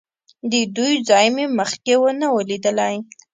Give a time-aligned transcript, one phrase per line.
[0.51, 2.95] د دوی ځای مې مخکې نه و لیدلی.